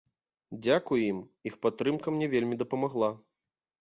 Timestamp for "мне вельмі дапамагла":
2.17-3.11